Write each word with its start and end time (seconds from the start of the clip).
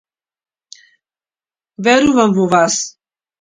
Верувам 1.89 2.31
во 2.39 2.45
вас. 2.55 2.73